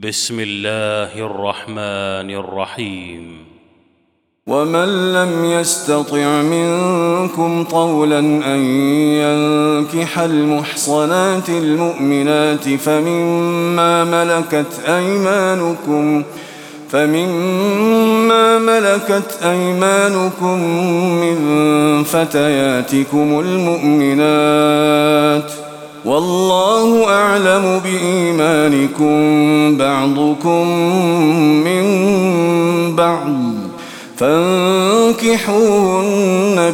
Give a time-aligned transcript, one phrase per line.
[0.00, 3.36] بسم الله الرحمن الرحيم.
[4.46, 8.60] ومن لم يستطع منكم طولا أن
[9.20, 16.24] ينكح المحصنات المؤمنات فمما ملكت أيمانكم
[16.90, 20.58] فمما ملكت أيمانكم
[21.20, 21.38] من
[22.04, 24.82] فتياتكم المؤمنات.
[26.04, 29.12] والله أعلم بإيمانكم
[29.76, 30.68] بعضكم
[31.64, 31.86] من
[32.96, 33.28] بعض
[34.16, 35.50] فانكحوهن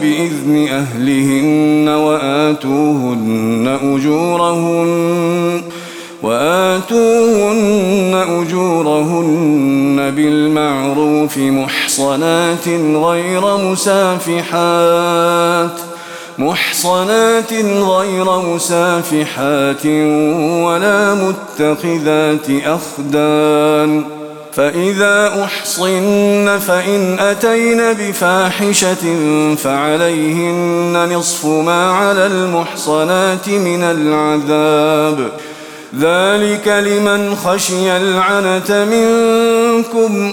[0.02, 5.62] بإذن أهلهن وآتوهن أجورهن
[6.22, 14.68] وآتوهن أجورهن بالمعروف محصنات غير مسافحات
[16.38, 19.86] محصنات غير مسافحات
[20.66, 24.04] ولا متخذات أخدان
[24.52, 29.16] فإذا أحصن فإن أتين بفاحشة
[29.56, 35.30] فعليهن نصف ما على المحصنات من العذاب.
[36.00, 40.32] ذلك لمن خشي العنة منكم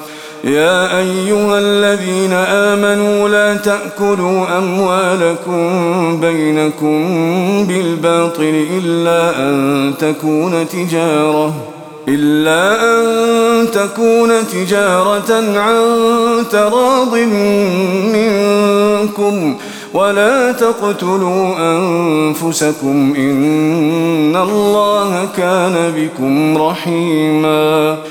[0.43, 5.61] يا أيها الذين آمنوا لا تأكلوا أموالكم
[6.21, 6.97] بينكم
[7.67, 11.53] بالباطل إلا أن تكون تجارة
[12.07, 15.83] إلا أن تكون تجارة عن
[16.51, 17.15] تراض
[18.13, 19.57] منكم
[19.93, 28.10] ولا تقتلوا أنفسكم إن الله كان بكم رحيماً.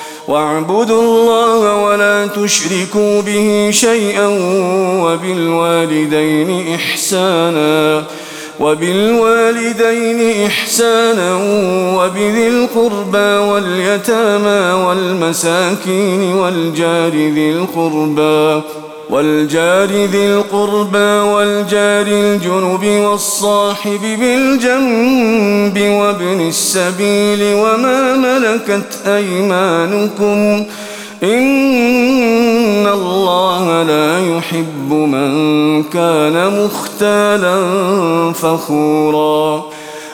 [0.27, 4.27] واعبدوا الله ولا تشركوا به شيئا
[5.03, 8.03] وبالوالدين إحسانا
[8.59, 11.35] وبالوالدين إحسانا
[11.97, 18.61] وبذي القربى واليتامى والمساكين والجار ذي القربى
[19.11, 20.97] والجار ذي القربى
[21.31, 30.65] والجار الجنب والصاحب بالجنب وابن السبيل وما ملكت أيمانكم
[31.23, 37.57] إن الله لا يحب من كان مختالا
[38.33, 39.70] فخورا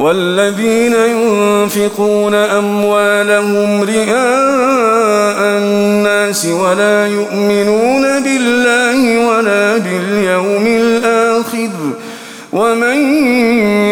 [0.00, 11.70] والذين ينفقون أموالهم رئاء الناس ولا يؤمنون بالله ولا باليوم الآخر
[12.52, 13.24] ومن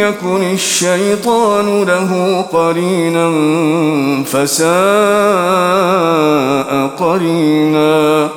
[0.01, 3.33] يكن الشيطان له قرينا
[4.25, 4.69] فساء
[6.99, 8.29] قرينا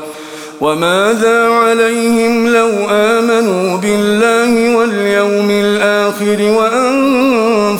[0.61, 6.51] وماذا عليهم لو آمنوا بالله واليوم الآخر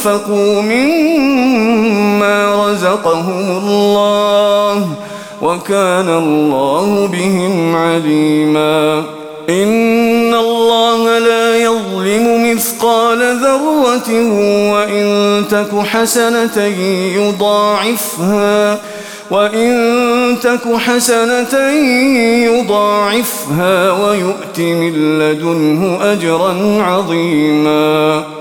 [0.06, 2.36] وأنفقوا مما
[2.68, 4.88] رزقهم الله
[5.42, 9.04] وكان الله بهم عليما
[9.50, 14.10] إن الله لا يظلم مثقال ذرة
[14.74, 16.66] وإن تك حسنة
[17.16, 18.80] يضاعفها
[19.32, 21.70] وإن تك حسنة
[22.46, 28.41] يضاعفها ويؤت من لدنه أجرا عظيما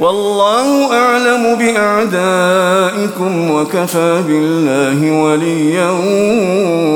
[0.00, 5.90] والله أعلم بأعدائكم وكفى بالله وليا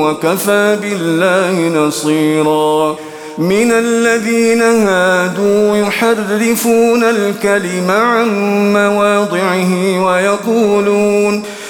[0.05, 2.97] وكفى بالله نصيرا.
[3.39, 8.29] من الذين هادوا يحرفون الكلم عن
[8.73, 11.43] مواضعه ويقولون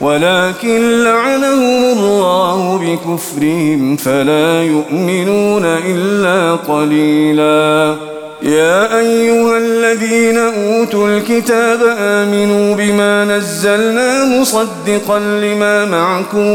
[0.00, 7.96] ولكن لعنهم الله بكفرهم فلا يؤمنون إلا قليلاً.
[8.42, 16.46] يا أيها الذين أوتوا الكتاب آمنوا بما نزلنا مصدقا لما معكم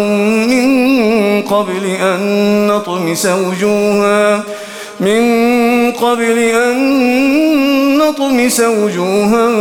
[0.50, 4.44] من قبل أن نطمس وجوها
[5.00, 9.52] من قبل أن نطمس وجوها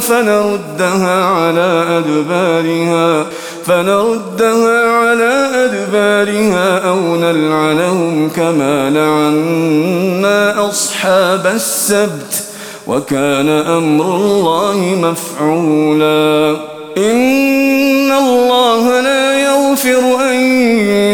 [0.00, 3.26] فنردها على أدبارها
[3.66, 12.44] فنردها على أدبارها أو نلعنهم كما لعنا أصحاب السبت
[12.86, 16.56] وكان أمر الله مفعولا.
[16.98, 20.21] إن الله لا يغفر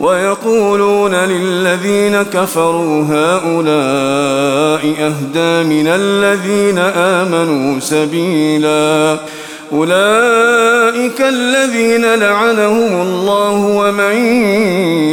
[0.00, 9.18] ويقولون للذين كفروا هؤلاء أهدى من الذين آمنوا سبيلاً.
[9.72, 14.16] أولئك الذين لعنهم الله ومن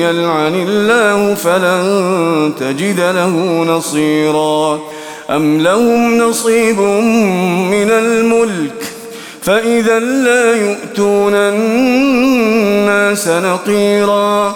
[0.01, 4.79] يلعن الله فلن تجد له نصيرا.
[5.29, 6.79] أم لهم نصيب
[7.71, 8.83] من الملك؟
[9.41, 14.55] فإذا لا يؤتون الناس نقيرا.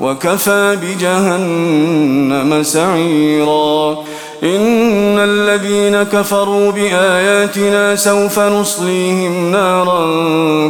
[0.00, 4.04] وكفى بجهنم سعيراً.
[4.42, 10.06] إن الذين كفروا بآياتنا سوف نصليهم نارا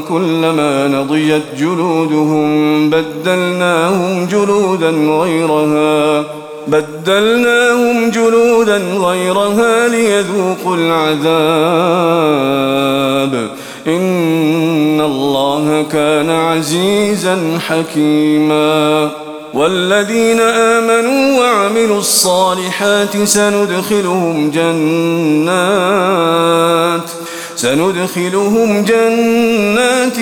[0.08, 2.90] كلما نضجت جلودهم.
[2.90, 6.24] بدلناهم جلودا غيرها
[6.66, 11.34] بدلناهم جلودا غيرها ليذوقوا العذاب.
[13.86, 19.10] إن الله كان عزيزا حكيما.
[19.54, 25.54] والذين آمنوا وعملوا الصالحات سندخلهم جنات.
[27.56, 30.16] سندخلهم جنات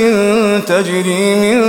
[0.67, 1.63] تجري من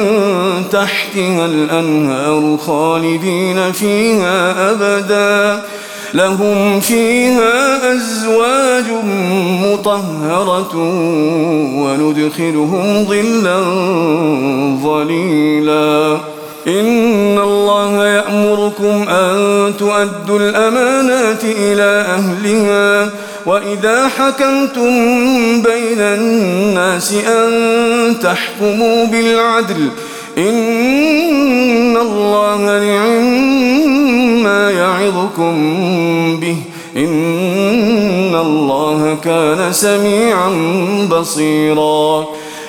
[0.71, 5.61] تحتها الأنهار خالدين فيها أبدا.
[6.13, 8.85] لهم فيها أزواج
[9.63, 10.77] مطهرة
[11.83, 13.59] وندخلهم ظلا
[14.83, 16.17] ظليلا.
[16.67, 23.09] إن الله يأمركم أن تؤدوا الأمانات إلى أهلها
[23.45, 24.91] وإذا حكمتم
[25.61, 29.89] بين الناس أن تحكموا بالعدل
[30.37, 35.53] إن الله نعم يعظكم
[36.39, 36.57] به
[36.97, 40.49] إن الله كان سميعا
[41.11, 42.32] بصيراً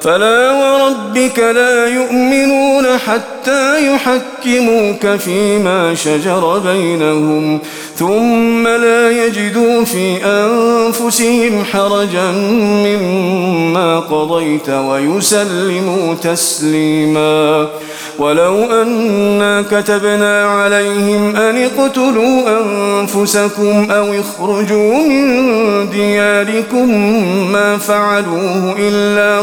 [0.00, 7.58] فلا وربك لا يؤمنون حتى يحكموك فيما شجر بينهم
[7.96, 12.30] ثم لا يجدوا في أنفسهم حرجا
[12.86, 17.68] مما قضيت ويسلموا تسليما.
[18.18, 26.88] ولو أنا كتبنا عليهم أن اقتلوا أنفسكم أو اخرجوا من دياركم
[27.52, 29.42] ما فعلوه إلا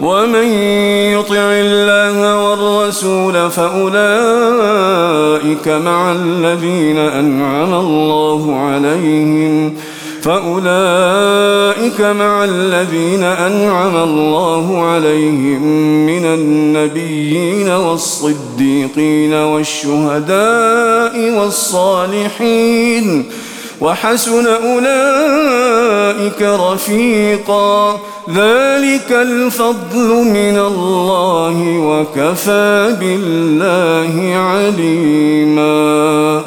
[0.00, 0.44] ومن
[1.14, 4.08] يطع الله والرسول فأولئك
[5.68, 9.76] مع الذين أنعم الله عليهم.
[10.22, 15.62] فأولئك مع الذين أنعم الله عليهم
[16.06, 23.24] من النبيين والصديقين والشهداء والصالحين.
[23.80, 28.00] وحسن أولئك رفيقا.
[28.30, 36.42] ذلك الفضل من الله وكفى بالله عليما.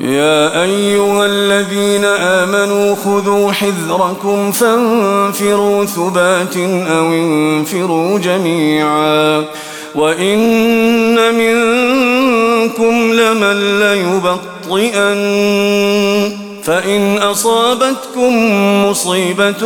[0.00, 6.56] يا أيها الذين آمنوا خذوا حذركم فانفروا ثبات
[6.90, 9.44] أو انفروا جميعا.
[9.94, 15.14] وإن منكم لمن ليبطئن.
[16.64, 18.34] فإن أصابتكم
[18.86, 19.62] مصيبة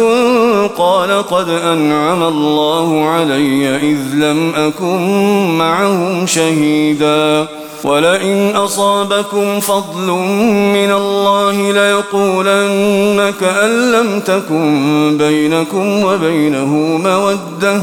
[0.76, 7.46] قال قد أنعم الله علي إذ لم أكن معهم شهيدا
[7.84, 10.06] ولئن أصابكم فضل
[10.72, 16.66] من الله ليقولن كأن لم تكن بينكم وبينه
[17.04, 17.82] مودة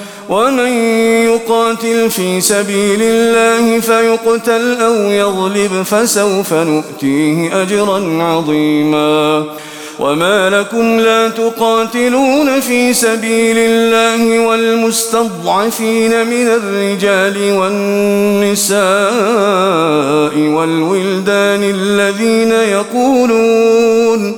[0.31, 0.71] ومن
[1.25, 9.45] يقاتل في سبيل الله فيقتل أو يغلب فسوف نؤتيه أجرا عظيما.
[9.99, 18.79] وما لكم لا تقاتلون في سبيل الله والمستضعفين من الرجال والنساء
[20.37, 24.37] والولدان الذين يقولون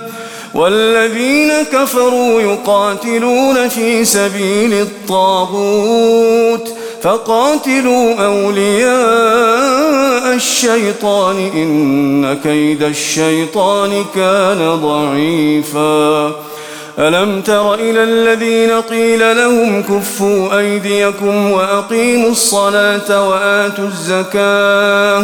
[0.53, 6.69] والذين كفروا يقاتلون في سبيل الطاغوت
[7.01, 9.71] فقاتلوا أولياء
[10.35, 16.35] الشيطان إن كيد الشيطان كان ضعيفا.
[16.99, 25.23] ألم تر إلى الذين قيل لهم كفوا أيديكم وأقيموا الصلاة وآتوا الزكاة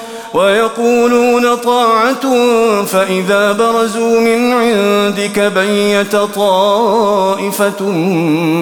[0.33, 2.21] ويقولون طاعة
[2.85, 7.83] فإذا برزوا من عندك بيت طائفة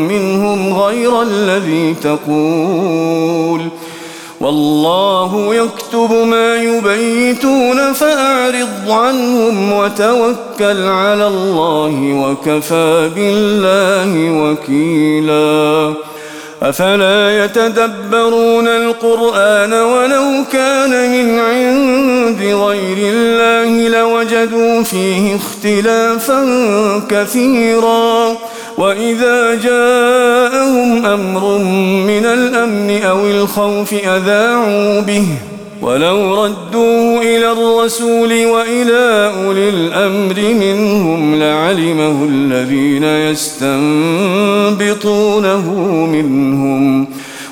[0.09, 3.67] منهم غير الذي تقول.
[4.41, 15.93] والله يكتب ما يبيتون فأعرض عنهم وتوكل على الله وكفى بالله وكيلاً.
[16.63, 21.38] أفلا يتدبرون القرآن ولو كان من
[22.93, 26.41] غير الله لوجدوا فيه اختلافا
[27.09, 28.37] كثيرا.
[28.77, 31.57] وإذا جاءهم أمر
[32.07, 35.25] من الأمن أو الخوف أذاعوا به.
[35.81, 43.95] ولو ردوه إلى الرسول وإلى أولي الأمر منهم لعلمه الذين يستنبطونه
[46.05, 47.07] منهم.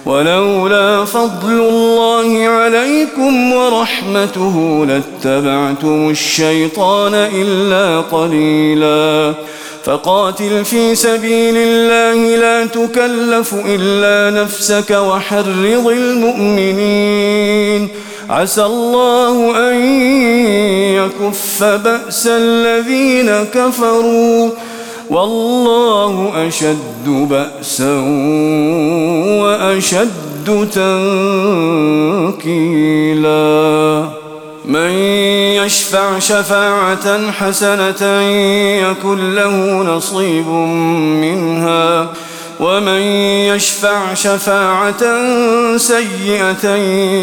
[0.08, 9.34] ولولا فضل الله عليكم ورحمته لاتبعتم الشيطان إلا قليلا.
[9.84, 17.90] فقاتل في سبيل الله لا تكلف إلا نفسك وحرض المؤمنين.
[18.30, 19.76] عسى الله أن
[20.96, 24.50] يكف بأس الذين كفروا.
[25.10, 27.94] والله أشد بأسا
[29.42, 30.70] وأشد
[32.36, 34.04] تنكيلا.
[34.66, 34.92] من
[35.64, 38.22] يشفع شفاعة حسنة
[38.92, 40.48] يكن له نصيب
[41.22, 42.08] منها.
[42.60, 43.02] ومن
[43.56, 45.04] يشفع شفاعة
[45.78, 46.76] سيئة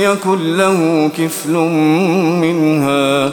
[0.02, 1.52] يكن له كفل
[2.40, 3.32] منها.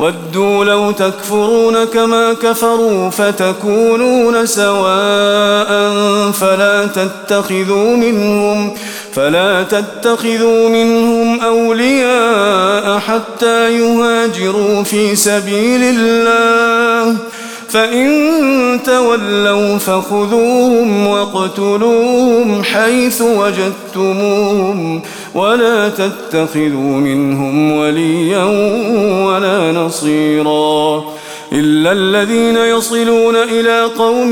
[0.00, 5.70] ودوا لو تكفرون كما كفروا فتكونون سواء
[6.30, 8.74] فلا تتخذوا منهم
[9.12, 17.16] فلا تتخذوا منهم أولياء حتى يهاجروا في سبيل الله.
[17.70, 25.02] فإن تولوا فخذوهم واقتلوهم حيث وجدتموهم
[25.34, 28.44] ولا تتخذوا منهم وليا
[29.24, 31.04] ولا نصيرا
[31.52, 34.30] إلا الذين يصلون إلى قوم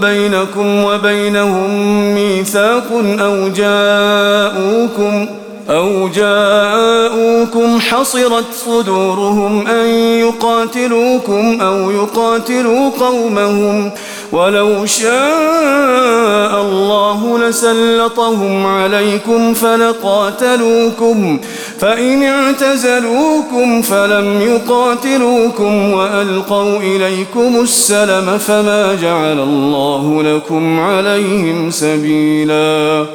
[0.00, 1.70] بينكم وبينهم
[2.14, 2.88] ميثاق
[3.20, 5.26] أو جاءوكم
[5.70, 13.90] أو جاءوكم حصرت صدورهم أن يقاتلوكم أو يقاتلوا قومهم
[14.32, 21.40] ولو شاء الله لسلطهم عليكم فلقاتلوكم
[21.78, 33.06] فإن اعتزلوكم فلم يقاتلوكم وألقوا إليكم السلم فما جعل الله لكم عليهم سبيلاً.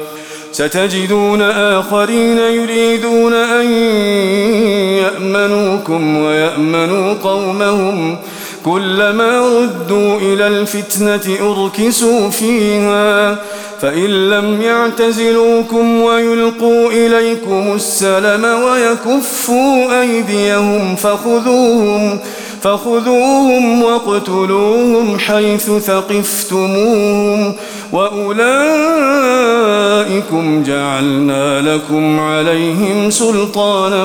[0.56, 3.72] ستجدون آخرين يريدون أن
[5.02, 8.16] يأمنوكم ويأمنوا قومهم
[8.66, 13.38] كلما ردوا إلى الفتنة أركسوا فيها
[13.80, 22.18] فإن لم يعتزلوكم ويلقوا إليكم السلم ويكفوا أيديهم فخذوهم
[22.62, 27.54] فخذوهم واقتلوهم حيث ثقفتموهم
[27.92, 28.46] وأولئكم
[30.62, 34.04] جعلنا لكم عليهم سلطانا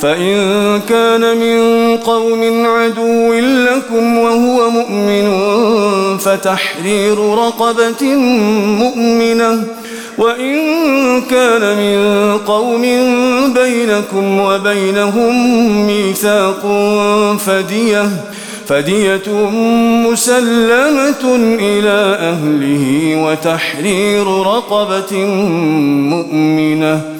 [0.00, 5.26] فإن كان من قوم عدو لكم وهو مؤمن
[6.18, 8.04] فتحرير رقبة
[8.78, 9.64] مؤمنة.
[10.18, 10.56] وإن
[11.30, 11.98] كان من
[12.38, 12.82] قوم
[13.54, 15.32] بينكم وبينهم
[15.86, 16.62] ميثاق
[17.46, 18.08] فدية
[18.66, 19.28] فدية
[20.10, 21.24] مسلمة
[21.60, 25.16] إلى أهله وتحرير رقبة
[26.14, 27.19] مؤمنة.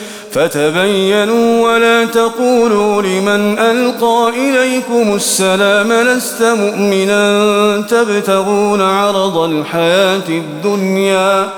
[0.31, 11.49] فتبينوا ولا تقولوا لمن ألقى إليكم السلام لست مؤمنا تبتغون عرض الحياة الدنيا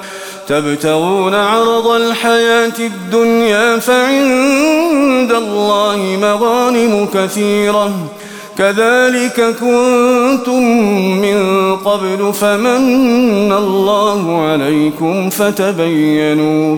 [0.48, 7.92] تبتغون عرض الحياة الدنيا فعند الله مغانم كثيرة
[8.58, 10.64] كذلك كنتم
[11.22, 16.78] من قبل فمن الله عليكم فتبينوا